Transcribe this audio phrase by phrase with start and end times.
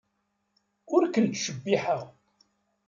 [0.93, 2.01] Ur ken-ttcebbiḥeɣ.